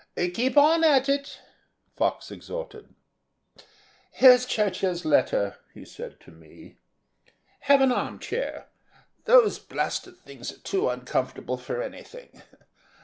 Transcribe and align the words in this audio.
"Keep 0.15 0.57
on 0.57 0.83
at 0.83 1.07
it," 1.07 1.39
Fox 1.95 2.31
exhorted. 2.31 2.95
"Here's 4.09 4.47
Churchill's 4.47 5.05
letter," 5.05 5.57
he 5.75 5.85
said 5.85 6.19
to 6.21 6.31
me. 6.31 6.77
"Have 7.69 7.81
an 7.81 7.91
arm 7.91 8.17
chair; 8.17 8.69
those 9.25 9.59
blasted 9.59 10.17
things 10.17 10.51
are 10.51 10.57
too 10.57 10.89
uncomfortable 10.89 11.57
for 11.57 11.83
anything. 11.83 12.41